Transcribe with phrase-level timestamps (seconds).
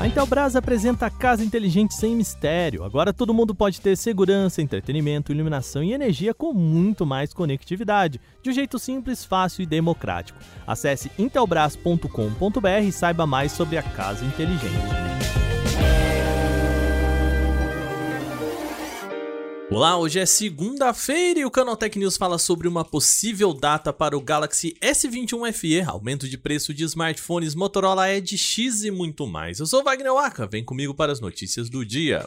[0.00, 2.84] A Intelbras apresenta a casa inteligente sem mistério.
[2.84, 8.48] Agora todo mundo pode ter segurança, entretenimento, iluminação e energia com muito mais conectividade, de
[8.48, 10.38] um jeito simples, fácil e democrático.
[10.66, 15.49] Acesse intelbras.com.br e saiba mais sobre a casa inteligente.
[19.70, 24.20] Olá, hoje é segunda-feira e o Canaltech News fala sobre uma possível data para o
[24.20, 29.60] Galaxy S21 FE, aumento de preço de smartphones, Motorola Edge X e muito mais.
[29.60, 32.26] Eu sou Wagner Waka, vem comigo para as notícias do dia.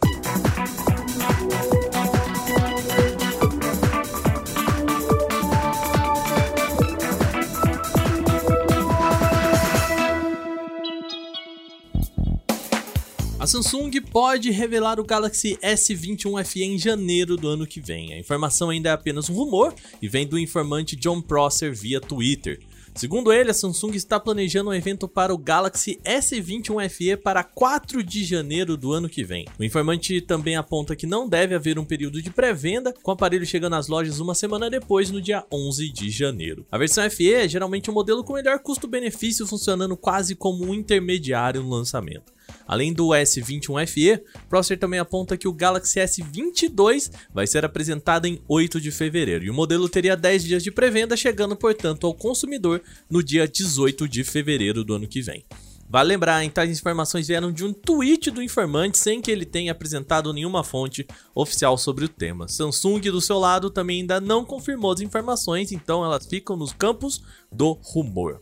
[13.44, 18.14] A Samsung pode revelar o Galaxy S21 FE em janeiro do ano que vem.
[18.14, 22.62] A informação ainda é apenas um rumor e vem do informante John Prosser via Twitter.
[22.96, 28.02] Segundo ele, a Samsung está planejando um evento para o Galaxy S21 FE para 4
[28.02, 29.46] de janeiro do ano que vem.
[29.60, 33.46] O informante também aponta que não deve haver um período de pré-venda, com o aparelho
[33.46, 36.66] chegando às lojas uma semana depois, no dia 11 de janeiro.
[36.72, 41.62] A versão FE é geralmente um modelo com melhor custo-benefício, funcionando quase como um intermediário
[41.62, 42.32] no lançamento.
[42.68, 48.42] Além do S21 FE, Prosser também aponta que o Galaxy S22 vai ser apresentado em
[48.48, 52.82] 8 de fevereiro e o modelo teria 10 dias de pré-venda, chegando, portanto, ao consumidor
[53.10, 55.46] no dia 18 de fevereiro do ano que vem.
[55.90, 59.72] Vale lembrar, então, as informações vieram de um tweet do informante sem que ele tenha
[59.72, 62.48] apresentado nenhuma fonte oficial sobre o tema.
[62.48, 67.22] Samsung, do seu lado, também ainda não confirmou as informações, então elas ficam nos campos
[67.52, 68.42] do rumor.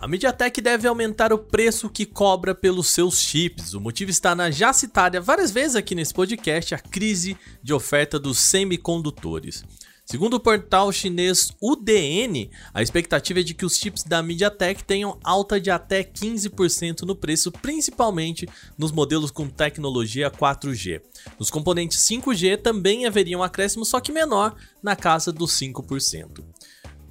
[0.00, 3.74] A MediaTek deve aumentar o preço que cobra pelos seus chips.
[3.74, 8.18] O motivo está na já citada várias vezes aqui nesse podcast a crise de oferta
[8.18, 9.62] dos semicondutores.
[10.06, 15.20] Segundo o portal chinês UDN, a expectativa é de que os chips da MediaTek tenham
[15.22, 18.48] alta de até 15% no preço, principalmente
[18.78, 21.02] nos modelos com tecnologia 4G.
[21.38, 26.42] Nos componentes 5G também haveria um acréscimo, só que menor, na casa dos 5%.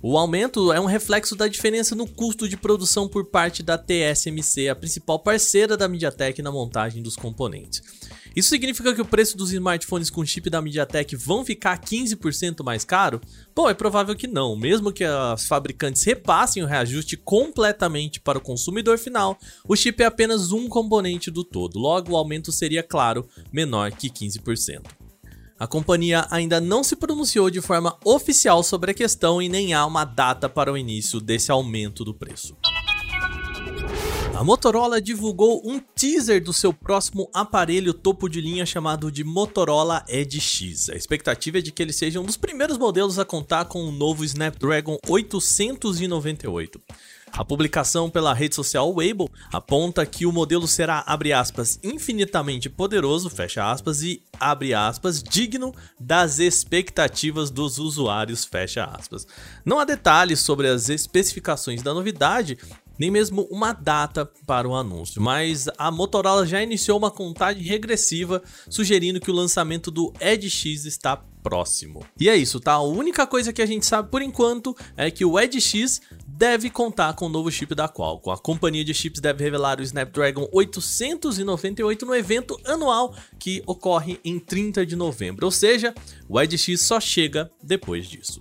[0.01, 4.69] O aumento é um reflexo da diferença no custo de produção por parte da TSMC,
[4.69, 7.81] a principal parceira da MediaTek na montagem dos componentes.
[8.33, 12.85] Isso significa que o preço dos smartphones com chip da MediaTek vão ficar 15% mais
[12.85, 13.19] caro?
[13.53, 14.55] Bom, é provável que não.
[14.55, 20.05] Mesmo que as fabricantes repassem o reajuste completamente para o consumidor final, o chip é
[20.05, 21.77] apenas um componente do todo.
[21.77, 25.08] Logo, o aumento seria, claro, menor que 15%.
[25.59, 29.85] A companhia ainda não se pronunciou de forma oficial sobre a questão e nem há
[29.85, 32.55] uma data para o início desse aumento do preço.
[34.33, 40.01] A Motorola divulgou um teaser do seu próximo aparelho topo de linha chamado de Motorola
[40.07, 40.89] Edge X.
[40.89, 43.91] A expectativa é de que ele seja um dos primeiros modelos a contar com o
[43.91, 46.79] novo Snapdragon 898.
[47.33, 53.29] A publicação pela rede social Weibo aponta que o modelo será, abre aspas, infinitamente poderoso,
[53.29, 59.25] fecha aspas, e abre aspas, digno das expectativas dos usuários, fecha aspas.
[59.63, 62.57] Não há detalhes sobre as especificações da novidade,
[62.99, 68.43] nem mesmo uma data para o anúncio, mas a Motorola já iniciou uma contagem regressiva,
[68.69, 72.05] sugerindo que o lançamento do Edge X está próximo.
[72.19, 72.73] E é isso, tá?
[72.73, 76.01] A única coisa que a gente sabe por enquanto é que o Edge X
[76.39, 78.31] deve contar com o novo chip da Qualcomm.
[78.31, 84.39] A companhia de chips deve revelar o Snapdragon 898 no evento anual que ocorre em
[84.39, 85.93] 30 de novembro, ou seja,
[86.29, 88.39] o Edge X só chega depois disso.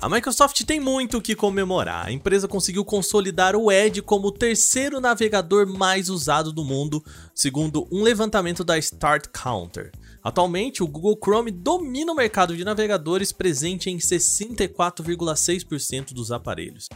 [0.00, 2.08] A Microsoft tem muito o que comemorar.
[2.08, 7.00] A empresa conseguiu consolidar o Edge como o terceiro navegador mais usado do mundo,
[7.32, 9.92] segundo um levantamento da Start Counter.
[10.22, 16.88] Atualmente, o Google Chrome domina o mercado de navegadores presente em 64,6% dos aparelhos.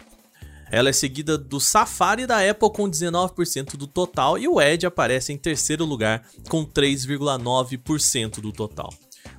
[0.71, 5.33] Ela é seguida do Safari da Apple com 19% do total e o Edge aparece
[5.33, 8.93] em terceiro lugar com 3,9% do total.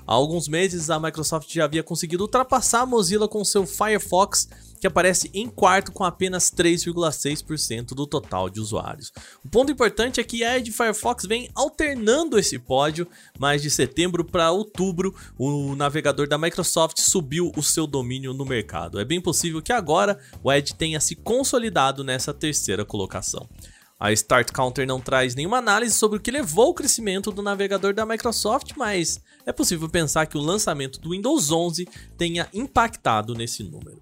[0.08, 4.48] Há alguns meses a Microsoft já havia conseguido ultrapassar a Mozilla com seu Firefox
[4.80, 9.12] que aparece em quarto com apenas 3,6% do total de usuários.
[9.44, 13.08] O ponto importante é que a Edge Firefox vem alternando esse pódio,
[13.38, 19.00] mas de setembro para outubro o navegador da Microsoft subiu o seu domínio no mercado.
[19.00, 23.48] É bem possível que agora o Edge tenha se consolidado nessa terceira colocação.
[24.00, 27.96] A Start Counter não traz nenhuma análise sobre o que levou ao crescimento do navegador
[27.96, 33.64] da Microsoft, mas é possível pensar que o lançamento do Windows 11 tenha impactado nesse
[33.64, 34.00] número.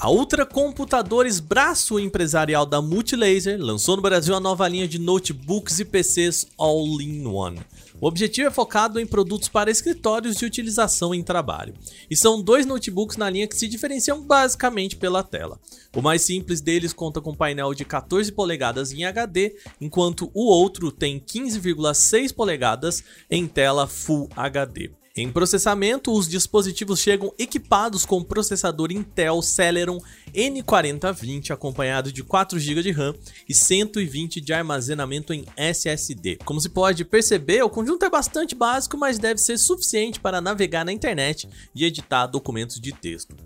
[0.00, 5.78] A Ultra Computadores, braço empresarial da Multilaser, lançou no Brasil a nova linha de notebooks
[5.78, 7.60] e PCs All-in-One.
[8.02, 11.72] O objetivo é focado em produtos para escritórios de utilização em trabalho.
[12.10, 15.60] E são dois notebooks na linha que se diferenciam basicamente pela tela.
[15.94, 20.90] O mais simples deles conta com painel de 14 polegadas em HD, enquanto o outro
[20.90, 25.01] tem 15,6 polegadas em tela Full HD.
[25.14, 30.00] Em processamento, os dispositivos chegam equipados com processador Intel Celeron
[30.34, 33.14] N4020 acompanhado de 4 GB de RAM
[33.46, 36.38] e 120 de armazenamento em SSD.
[36.46, 40.82] Como se pode perceber, o conjunto é bastante básico, mas deve ser suficiente para navegar
[40.82, 43.36] na internet e editar documentos de texto.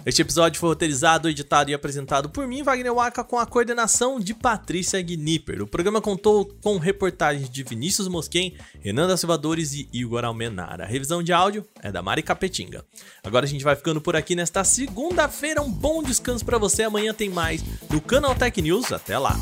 [0.06, 4.32] Este episódio foi roteirizado, editado e apresentado por mim, Wagner Waka, com a coordenação de
[4.34, 5.60] Patrícia Gnipper.
[5.60, 10.84] O programa contou com reportagens de Vinícius Mosquen, Renan da Silvadores e Igor Almenara.
[10.84, 12.84] A revisão de áudio é da Mari Capetinga.
[13.24, 15.60] Agora a gente vai ficando por aqui nesta segunda-feira.
[15.60, 16.84] Um bom descanso para você.
[16.84, 18.92] Amanhã tem mais no Canal Tech News.
[18.92, 19.36] Até lá!